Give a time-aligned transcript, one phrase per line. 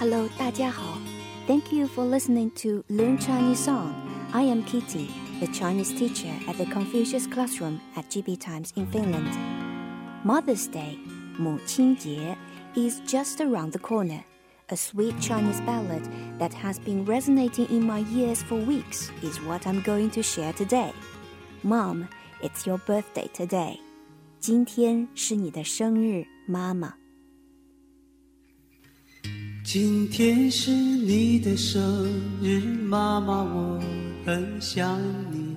[0.00, 0.98] Hello，大家好。
[1.46, 3.92] Thank you for listening to Learn Chinese Song.
[4.32, 5.08] I am Kitty,
[5.40, 9.32] the Chinese teacher at the Confucius Classroom at GB Times in Finland.
[10.24, 10.98] Mother's Day,
[11.38, 12.36] 母亲节,
[12.74, 14.24] is just around the corner.
[14.68, 16.02] A sweet Chinese ballad
[16.38, 20.52] that has been resonating in my ears for weeks is what I'm going to share
[20.52, 20.92] today.
[21.62, 22.08] Mom,
[22.42, 23.78] it's your birthday today.
[24.40, 26.94] 今天是你的生日，妈妈。
[29.73, 32.05] 今天是你的生
[32.43, 33.81] 日，妈妈，我
[34.25, 34.99] 很想
[35.31, 35.55] 你，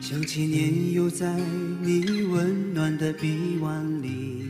[0.00, 1.38] 想起年幼在
[1.80, 4.42] 你温暖的臂弯里。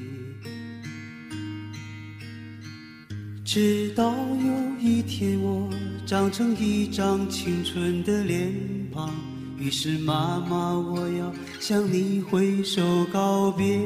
[3.44, 5.68] 直到有一天我
[6.06, 8.50] 长成一张青春的脸
[8.94, 9.12] 庞，
[9.58, 13.78] 于是妈妈，我要向你挥手告别。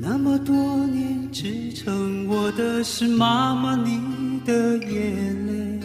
[0.00, 0.54] 那么多
[0.86, 5.80] 年支撑我的是妈妈你的眼泪，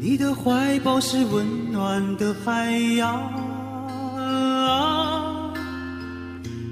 [0.00, 3.32] 你的怀抱是温暖的海洋，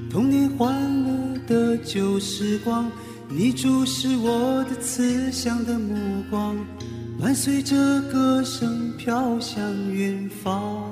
[0.08, 0.72] 童年欢
[1.04, 2.90] 乐的旧时光，
[3.28, 6.56] 你注视我的慈祥的目光，
[7.20, 9.60] 伴随着歌声飘向
[9.92, 10.91] 远方。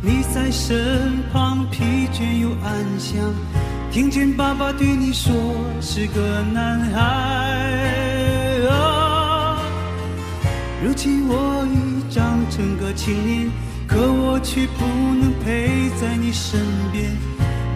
[0.00, 1.82] 你在身旁，疲
[2.12, 3.18] 倦又安详。
[3.90, 5.34] 听见爸爸对你说
[5.80, 7.00] 是个男孩
[8.70, 9.60] 啊。
[10.84, 13.50] 如今我已长成个青年，
[13.88, 16.60] 可我却不能陪在你身
[16.92, 17.10] 边。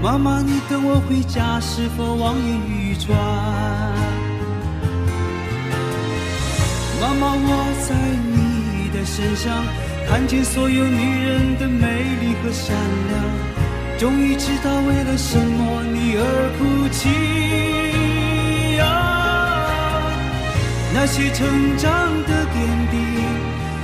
[0.01, 3.19] 妈妈，你等我回家，是否望眼欲穿？
[7.01, 7.49] 妈妈，我
[7.89, 7.95] 在
[8.31, 9.05] 你的。
[9.05, 9.65] 身上
[10.09, 11.87] 看见所有女人的美
[12.21, 12.77] 丽和善
[13.09, 17.09] 良，终于知道为了什么你而哭泣
[18.81, 18.85] 啊！
[20.95, 21.89] 那些成长
[22.25, 22.95] 的点滴，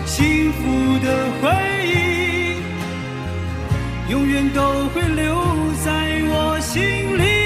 [0.04, 1.06] 幸福的
[1.40, 1.48] 回
[1.86, 2.60] 忆，
[4.10, 4.60] 永远都
[4.90, 5.34] 会留
[5.84, 5.88] 在
[6.28, 6.82] 我心
[7.18, 7.37] 里。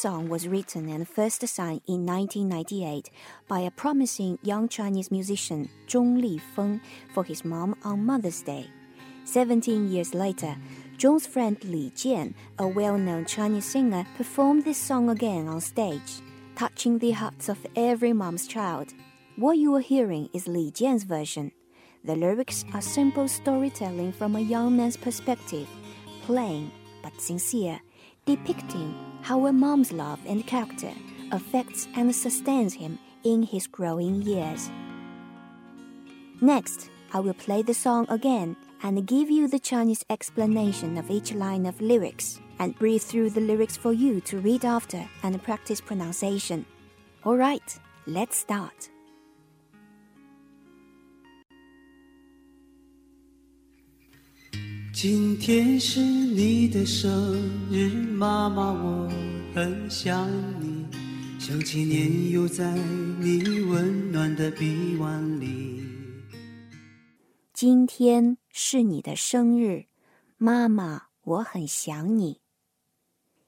[0.00, 3.10] Song was written and first sung in 1998
[3.46, 6.80] by a promising young Chinese musician Zhong Lifeng
[7.12, 8.70] for his mom on Mother's Day.
[9.24, 10.56] Seventeen years later,
[10.96, 16.22] Zhong's friend Li Jian, a well known Chinese singer, performed this song again on stage,
[16.56, 18.94] touching the hearts of every mom's child.
[19.36, 21.52] What you are hearing is Li Jian's version.
[22.04, 25.68] The lyrics are simple storytelling from a young man's perspective,
[26.22, 26.72] plain
[27.02, 27.80] but sincere,
[28.24, 30.92] depicting how a mom's love and character
[31.32, 34.70] affects and sustains him in his growing years.
[36.40, 41.34] Next, I will play the song again and give you the Chinese explanation of each
[41.34, 45.80] line of lyrics and read through the lyrics for you to read after and practice
[45.80, 46.64] pronunciation.
[47.26, 48.90] Alright, let's start.
[54.92, 57.38] 今天是你的生
[57.70, 59.08] 日，妈妈，我
[59.54, 60.28] 很想
[60.60, 60.84] 你，
[61.38, 65.80] 想起年幼在你温暖的臂弯里。
[67.54, 69.86] 今天是你的生日，
[70.36, 72.40] 妈妈，我很想你。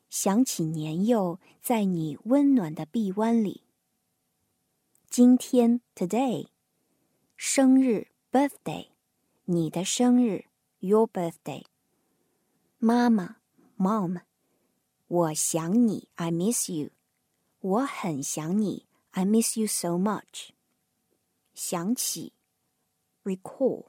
[0.09, 3.62] 想起年幼在你温暖的臂弯里。
[5.11, 6.47] 今天 today，
[7.37, 8.87] 生日 birthday，
[9.47, 10.44] 你的生日
[10.81, 11.63] your birthday。
[12.80, 13.38] 妈妈
[13.77, 14.21] mom，
[15.07, 16.92] 我想你 I miss you，
[17.59, 20.50] 我很想你 I miss you so much。
[21.54, 22.33] 想起
[23.24, 23.86] recall。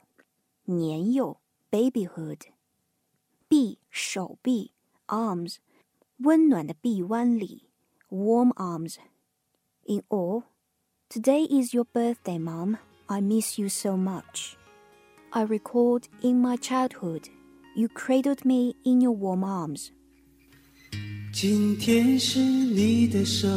[0.70, 2.40] 年幼 babyhood，
[3.48, 4.72] 臂手臂
[5.06, 5.56] arms，
[6.18, 7.70] 温暖的臂弯里
[8.10, 10.42] warm arms。In all,
[11.08, 12.76] today is your birthday, Mom.
[13.06, 14.56] I miss you so much.
[15.35, 17.27] I recalled in my childhood,
[17.75, 19.89] you cradled me in your warm arms.
[21.33, 23.49] 今天是你的生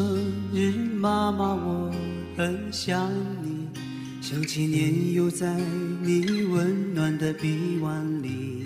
[0.55, 1.93] 日，妈妈，我
[2.35, 3.13] 很想
[3.43, 3.69] 你。
[4.23, 5.55] 想起年幼在
[6.03, 8.65] 你温暖的臂弯里，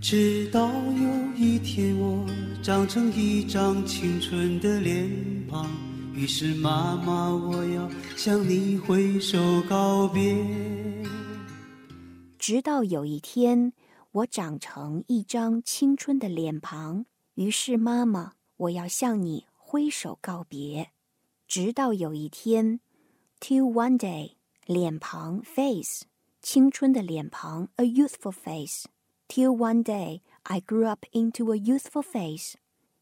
[0.00, 2.26] 直到有一天我
[2.64, 5.08] 长成一张青春的脸
[5.48, 5.70] 庞，
[6.14, 10.36] 于是妈妈，我要向你挥手告别。
[12.38, 13.72] 直到有一天
[14.10, 20.90] 我长成一张青春的脸庞，于是妈妈，我要向你挥手告别。
[21.48, 22.80] 直到有一天
[23.40, 24.32] ，till one day，
[24.66, 26.02] 脸庞 face，
[26.42, 28.84] 青春的脸庞 a youthful face。
[29.28, 32.54] till one day I grew up into a youthful face。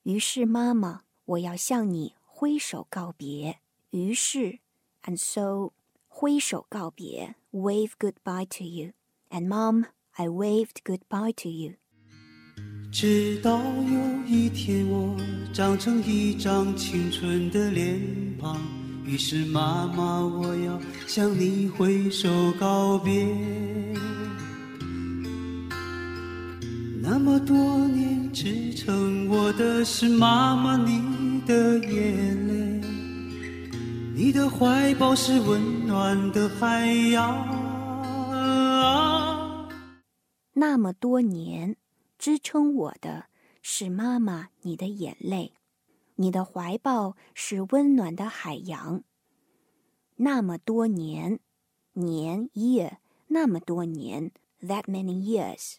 [0.05, 3.59] 于是妈妈，我要向你挥手告别。
[3.91, 4.61] 于是
[5.05, 5.75] ，and so，
[6.09, 8.93] 挥手告别，wave goodbye to you。
[9.29, 11.75] And mom, I waved goodbye to you。
[12.91, 15.15] 直到有一天我
[15.53, 18.01] 长成一张青春的脸
[18.39, 18.59] 庞，
[19.05, 23.23] 于是妈妈，我要向你挥手告别。
[27.03, 32.81] 那么多年支撑我的是妈妈你的眼泪，
[34.15, 37.45] 你的怀抱是温暖的海洋。
[40.53, 41.77] 那么多年。
[42.17, 43.25] 支撑我的
[43.63, 45.55] 是妈妈你的眼泪，
[46.17, 49.03] 你的怀抱是温暖的海洋。
[50.17, 51.41] 那么多年，
[51.95, 52.99] 年 year，
[53.29, 55.77] 那么多年，that many years，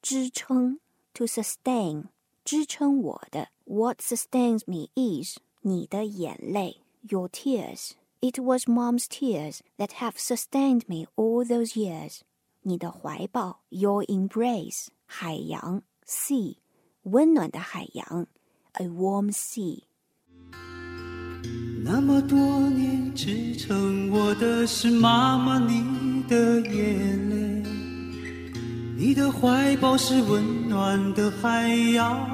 [0.00, 0.80] 支撑
[1.12, 2.06] to sustain，
[2.43, 11.45] 支撑我的 what sustains me is 你的眼泪 your tears。It was mom's tears that have sustained me all
[11.45, 12.21] those years。
[12.61, 14.87] 你的怀抱 your embrace。
[15.09, 16.57] 海洋 sea，
[17.03, 18.27] 温暖的海洋，
[18.73, 19.83] a warm sea。
[21.83, 22.37] 那么多
[22.69, 27.60] 年支撑我的是妈妈你的眼泪，
[28.94, 32.28] 你的怀抱是温暖的海洋。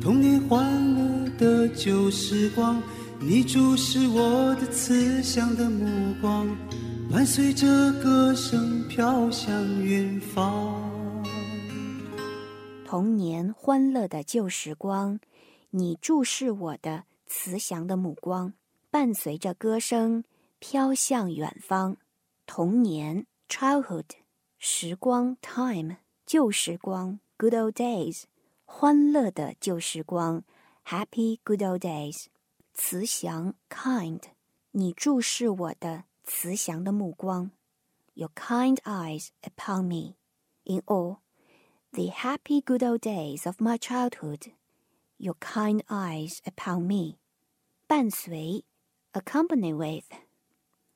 [0.00, 2.82] 童年欢乐的旧时光，
[3.20, 6.46] 你注视我的慈祥的目光。
[7.10, 10.74] 伴随着歌声飘向远方。
[12.84, 15.20] 童年欢乐的旧时光，
[15.70, 18.52] 你注视我的慈祥的目光，
[18.90, 20.24] 伴随着歌声
[20.58, 21.96] 飘向远方。
[22.45, 24.05] 童年 childhood
[24.57, 28.23] 时光 time 旧时光 good old days
[28.65, 30.43] 欢乐的旧时光
[30.85, 32.25] happy good old days
[32.73, 34.21] 慈祥 kind
[34.71, 36.05] 你注视我的。
[36.31, 37.49] 慈祥的目光，
[38.13, 40.13] Your kind eyes upon me.
[40.63, 41.21] In all,
[41.91, 44.51] The happy good old days of my childhood,
[45.17, 47.17] your kind eyes upon me，
[47.87, 48.63] 伴随，
[49.13, 50.05] accompany with，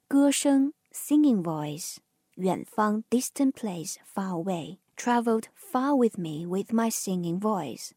[0.07, 1.97] 歌声 ，singing voice，
[2.35, 7.89] 远方，distant place far away。traveled far with me with my singing voice.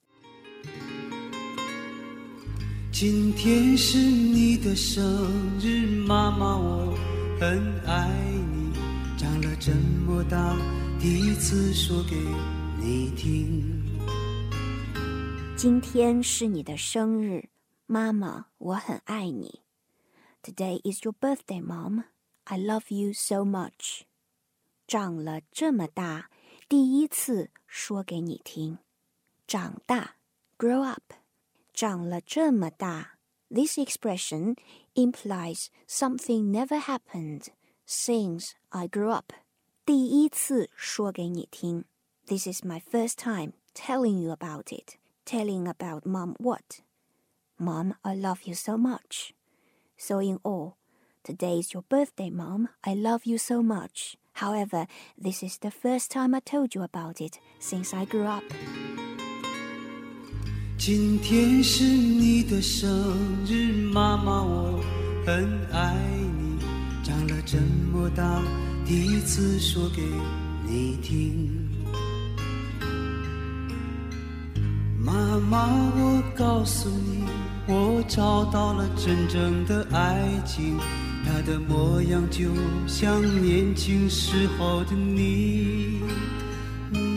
[2.91, 6.97] 今天是你的生日，妈妈，我
[7.39, 8.09] 很爱
[8.55, 8.73] 你。
[9.19, 9.73] 长了这
[10.07, 10.57] 么大，
[10.99, 12.17] 第一次说给
[12.81, 13.85] 你听。
[15.55, 17.51] 今天是你的生日，
[17.85, 19.61] 妈妈，我很爱你。
[20.43, 22.05] Today is your birthday, Mom.
[22.45, 24.03] I love you so much.
[24.87, 26.31] 长了这么大。
[26.69, 28.79] 第一次说给你听，
[29.47, 30.17] 长大，
[30.59, 31.13] grow up，
[31.73, 33.19] 长了这么大。
[33.49, 34.57] This expression
[34.95, 37.47] implies something never happened
[37.87, 39.33] since I grew up。
[39.85, 41.85] 第一次说给你听，
[42.27, 44.97] This is my first time telling you about it.
[45.25, 46.81] Telling about mom what?
[47.59, 49.31] Mom, I love you so much.
[49.97, 50.75] So in all,
[51.25, 52.69] today is your birthday, mom.
[52.85, 54.17] I love you so much.
[54.35, 54.87] However,
[55.17, 58.45] this is the first time I told you about it since I grew up.
[60.79, 62.89] 今天是你的生
[63.47, 64.81] 日，妈妈，我
[65.27, 65.97] 很爱
[66.39, 66.59] 你。
[67.03, 67.59] 长了这
[67.93, 68.43] 么大，
[68.85, 70.03] 第一次说给
[70.67, 71.67] 你听。
[74.99, 77.25] 妈妈，我告诉你，
[77.67, 80.79] 我找到了真正的爱情。
[81.34, 82.54] 他的模样就
[82.90, 86.02] 像年轻时候的你。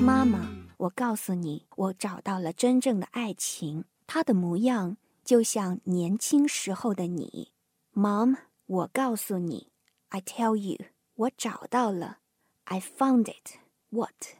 [0.00, 3.84] 妈妈，我告诉你，我找到了真正的爱情。
[4.06, 7.50] 他的模样就像年轻时候的你。
[7.92, 9.72] Mom，我告诉你
[10.10, 10.78] ，I tell you，
[11.16, 12.18] 我找到了
[12.66, 13.56] ，I found it。
[13.90, 14.36] What？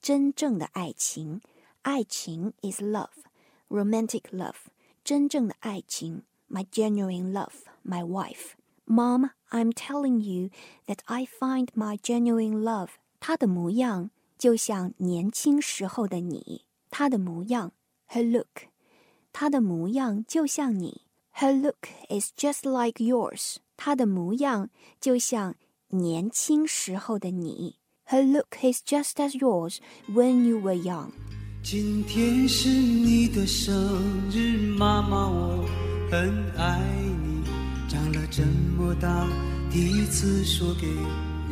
[0.00, 1.40] 真正的爱情，
[1.82, 4.56] 爱情 is love，romantic love。
[5.04, 8.54] 真正的爱情，my genuine love，my wife。
[8.85, 10.49] Mom, I'm telling you
[10.87, 12.89] that I find my genuine love.
[13.19, 16.65] 他的模样就像年轻时候的你。
[16.89, 17.73] 他的模样，
[18.09, 18.69] her look，
[19.33, 21.01] 他的模样就像你。
[21.35, 23.57] Her look is just like yours.
[23.75, 25.55] 他的模样就像
[25.89, 27.75] 年轻时候的你。
[28.07, 31.11] Her look is just as yours when you were young.
[31.61, 33.73] 今天是你的生
[34.31, 35.65] 日，妈妈，我
[36.09, 36.79] 很爱
[37.25, 37.30] 你。
[37.92, 38.42] 长了这
[38.74, 39.28] 么大，
[39.70, 40.86] 第一次说给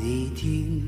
[0.00, 0.82] 你听。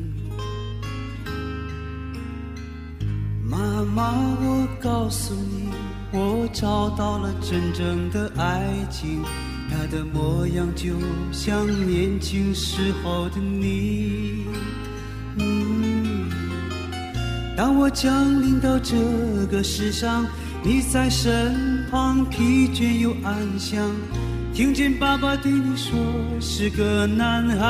[3.45, 3.59] 妈
[3.95, 5.69] 妈，我告诉你，
[6.11, 9.23] 我找到了真正的爱情，
[9.69, 10.95] 它的模样就
[11.31, 14.47] 像年轻时候的你。
[17.55, 18.97] 当我降临到这
[19.51, 20.25] 个世上，
[20.65, 23.91] 你在身旁，疲倦又安详。
[24.55, 25.97] 听见爸爸对你说
[26.39, 27.67] 是个男孩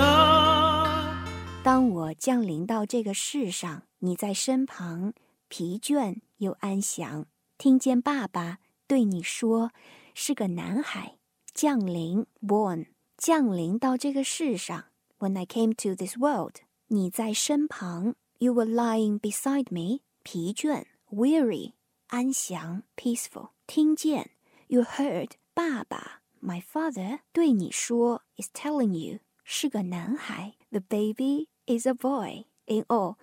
[0.00, 1.24] 啊。
[1.62, 5.12] 当我降临到这个世上，你在身旁，
[5.48, 7.26] 疲倦又安详。
[7.56, 9.70] 听见爸爸对你说
[10.14, 11.14] 是个男孩。
[11.54, 14.86] 降临，born，降临到这个世上。
[15.20, 16.56] When I came to this world，
[16.88, 20.00] 你在身旁，you were lying beside me。
[20.24, 21.74] 疲倦，weary，
[22.08, 23.50] 安详，peaceful。
[23.68, 24.32] 听见。
[24.67, 32.45] You heard 爸爸，my father 对你说，is telling you 是个男孩，the baby is a boy.
[32.67, 33.15] In all,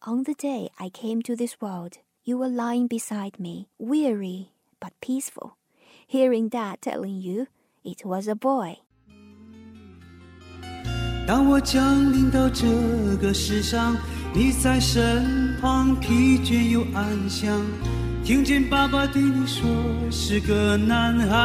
[0.00, 4.48] on the day I came to this world, you were lying beside me, weary
[4.80, 5.56] but peaceful.
[6.06, 7.48] Hearing Dad telling you
[7.84, 8.78] it was a boy.
[11.26, 12.66] 当我降临到这
[13.18, 13.96] 个世上，
[14.34, 17.60] 你在身旁，疲倦又安详。
[18.29, 19.65] 听见爸爸对你说
[20.11, 21.35] 是个男孩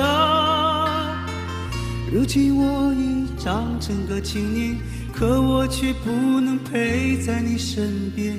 [0.00, 1.24] 啊，
[2.12, 4.76] 如今我已长成个青年，
[5.14, 6.10] 可我却不
[6.40, 8.36] 能陪在你身边。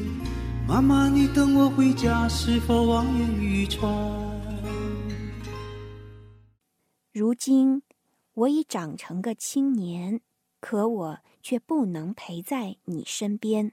[0.68, 3.90] 妈妈，你等我回家，是否望眼欲穿？
[7.14, 7.82] 如今
[8.34, 10.20] 我已长成个青年，
[10.60, 13.72] 可我却不能陪在你身边。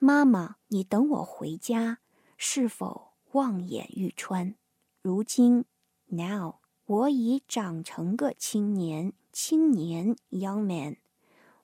[0.00, 1.98] 妈妈，你等我回家。
[2.42, 4.54] 是否望眼欲穿？
[5.02, 5.66] 如今
[6.06, 6.54] ，now，
[6.86, 10.96] 我已长成个青年，青年，young man。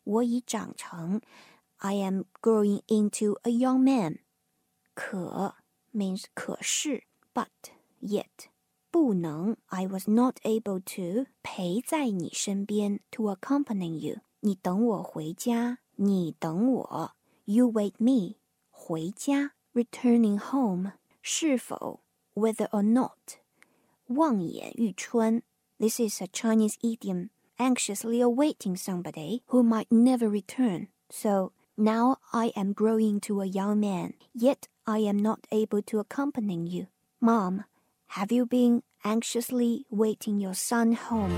[0.04, 1.22] 我已长成
[1.78, 4.18] ，I am growing into a young man。
[4.92, 5.54] 可
[5.94, 7.48] means 可是，but
[8.02, 8.26] yet
[8.90, 14.18] 不能，I was not able to 陪在你身边，to accompany you。
[14.40, 17.12] 你等我回家，你等我
[17.46, 18.36] You wait me
[18.70, 20.91] 回家 returning home
[21.21, 22.01] 是否
[22.33, 23.39] whether or not
[24.07, 25.41] 望眼欲穿
[25.79, 30.87] This is a Chinese idiom anxiously awaiting somebody who might never return.
[31.09, 35.99] So now I am growing to a young man, yet I am not able to
[35.99, 36.87] accompany you.
[37.19, 37.65] Mom,
[38.09, 41.31] have you been anxiously waiting your son home?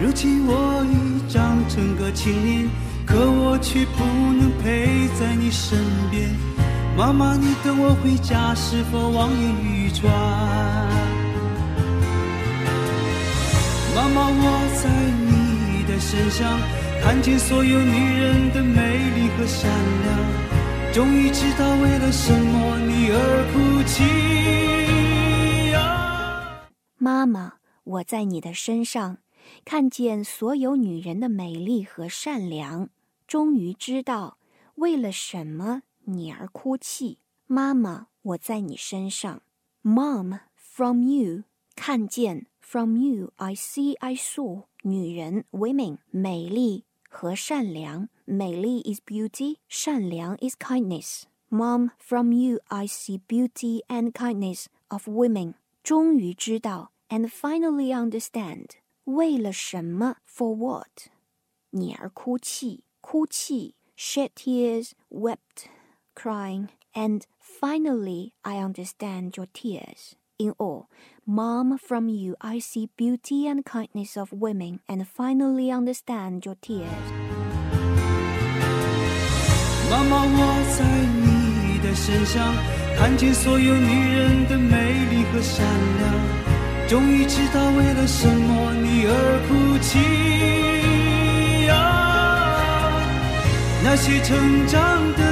[0.00, 2.70] 如今我已长成个青年，
[3.06, 5.78] 可我却不能陪在你身
[6.10, 6.30] 边。
[6.95, 10.11] 妈妈，你等我回家，是否望眼欲穿？
[13.95, 14.89] 妈妈，我在
[15.25, 16.59] 你的身上
[17.01, 19.69] 看见所有女人的美丽和善
[20.03, 23.17] 良，终于知道为了什么你而
[23.51, 24.03] 哭泣。
[26.97, 29.17] 妈妈，我在你的身上。
[29.65, 32.87] 看见所有女人的美丽和善良，
[33.27, 34.37] 终于知道
[34.75, 37.18] 为了什么你而哭泣。
[37.46, 39.42] 妈妈，我在你身上。
[39.82, 48.08] Mom, from you，看见 from you I see I saw 女人 women 美丽和善良。
[48.24, 55.54] 美丽 is beauty，善良 is kindness。Mom, from you I see beauty and kindness of women。
[55.82, 58.72] 终于知道 and finally understand。
[59.04, 60.16] 为了什么？
[60.28, 61.08] For what？
[61.70, 65.66] 你而哭泣，哭泣，shed tears, wept,
[66.14, 70.16] crying, and finally I understand your tears.
[70.38, 70.88] In all,
[71.26, 76.88] Mom, from you I see beauty and kindness of women, and finally understand your tears.
[79.90, 82.54] 妈妈，我在你的身上
[82.96, 85.64] 看见所有女人的美丽和善
[85.98, 86.14] 良。
[86.88, 89.98] 终于知道为了什么你而哭泣
[91.66, 91.74] 呀！
[93.84, 95.31] 那些成长的点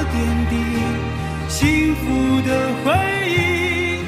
[1.62, 2.02] 幸福
[2.42, 2.90] 的回
[3.30, 4.02] 忆，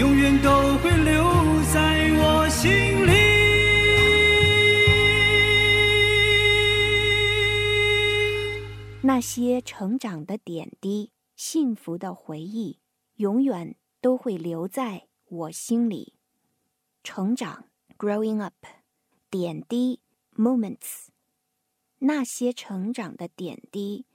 [0.00, 1.22] 永远都会留
[1.70, 3.12] 在我心里。
[9.02, 12.78] 那些成长的点滴，幸福的回忆，
[13.16, 15.08] 永远都会留在。
[15.28, 16.14] 我心里，
[17.04, 17.66] 成长
[17.98, 18.54] ，growing up，
[19.28, 20.00] 点滴
[20.34, 21.08] ，moments，
[21.98, 24.06] 那些成长的点滴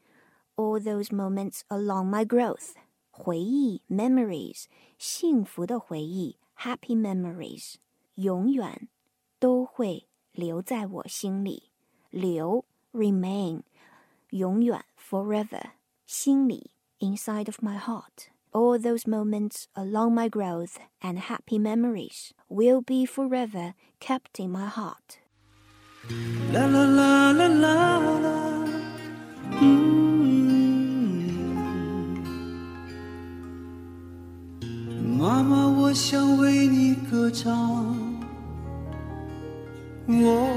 [0.57, 2.74] ，all those moments along my growth，
[3.11, 4.64] 回忆，memories，
[4.98, 7.74] 幸福的回忆，happy memories，
[8.14, 8.88] 永远
[9.38, 11.70] 都会留在我心里，
[12.11, 13.62] 留，remain，
[14.31, 15.72] 永远，forever，
[16.07, 24.40] 心里，inside of my heart。all those moments along my growth and happy memories will be forever kept
[24.40, 25.18] in my heart.
[26.53, 28.12] La la la la la
[35.93, 38.19] 我想为你歌唱，
[40.08, 40.49] 我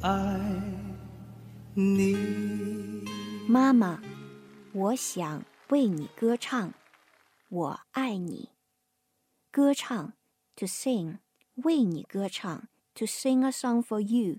[0.00, 0.40] 爱
[1.74, 2.16] 你。
[3.46, 4.00] 妈妈，
[4.72, 5.44] 我想。
[5.68, 6.72] 为你歌唱，
[7.50, 8.48] 我爱你。
[9.50, 10.14] 歌唱
[10.56, 11.18] ，to sing，
[11.56, 14.38] 为你歌唱，to sing a song for you。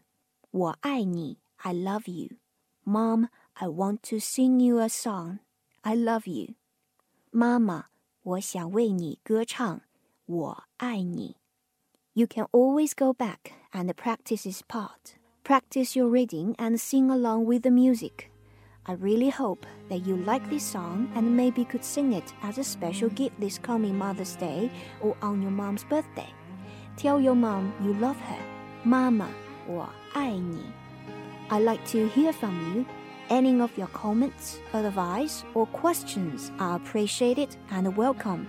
[0.49, 2.37] 我爱你，I love you。
[2.85, 5.41] Mom，I want to sing you a song。
[5.81, 6.55] I love you。
[7.29, 7.89] 妈妈，
[8.24, 9.80] 我想为你歌唱，
[10.26, 11.36] 我爱你。
[12.12, 15.16] You can always go back and practice this part.
[15.44, 18.30] Practice your reading and sing along with the music.
[18.84, 22.64] I really hope that you like this song and maybe could sing it as a
[22.64, 26.28] special gift this coming Mother's Day or on your mom's birthday.
[26.96, 28.38] Tell your mom you love her.
[28.84, 29.28] Mama,
[29.66, 30.62] 我爱你.
[31.48, 32.84] I'd like to hear from you.
[33.28, 38.46] Any of your comments, advice, or questions are appreciated and welcome.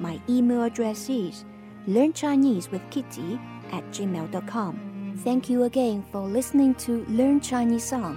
[0.00, 1.44] My email address is
[1.86, 3.38] learnchinesewithkitty
[3.70, 5.16] at gmail.com.
[5.22, 8.16] Thank you again for listening to Learn Chinese Song.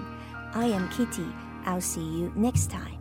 [0.55, 1.27] I am Kitty.
[1.65, 2.97] I'll see you next time.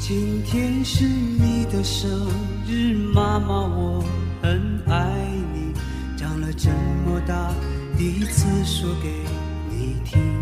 [0.00, 2.28] 今天是你的生
[2.66, 4.04] 日，妈妈，我
[4.42, 5.72] 很爱你。
[6.16, 6.70] 长了这
[7.06, 7.54] 么大，
[7.96, 9.08] 第一次说给
[9.70, 10.41] 你听。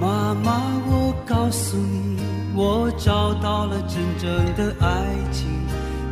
[0.00, 2.20] 妈妈，我告诉你，
[2.54, 4.86] 我找到了真正的爱
[5.32, 5.46] 情，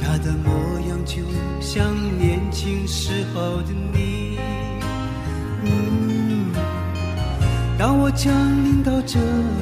[0.00, 0.50] 它的模
[0.88, 1.22] 样就
[1.60, 4.38] 像年轻时候的你。
[7.78, 8.32] 当我降
[8.64, 9.20] 临到这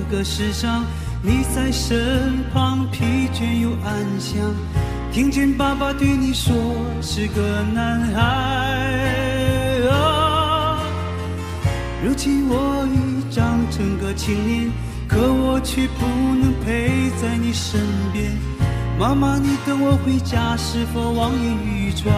[0.09, 0.85] 个世上，
[1.21, 4.39] 你在身旁，疲倦又安详。
[5.11, 6.55] 听见爸爸对你说
[7.03, 9.64] 是个男孩，
[12.05, 14.71] 如今我已长成个青年，
[15.09, 16.05] 可我却不
[16.37, 17.81] 能陪在你身
[18.13, 18.31] 边。
[18.99, 22.13] 妈妈，你等我回家，是否望眼欲穿？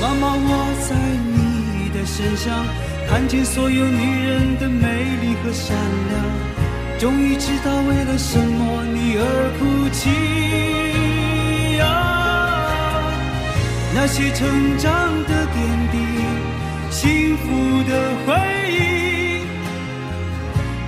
[0.00, 2.64] 妈妈，我在你的身上
[3.06, 5.76] 看见所有女人的美丽和善
[6.08, 10.08] 良，终于知道为了什么你而哭泣
[14.00, 15.98] 那些成长的点滴，
[16.88, 18.32] 幸福的回
[18.70, 19.42] 忆，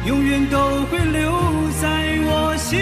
[0.06, 1.28] 永远都会留
[1.82, 2.78] 在我心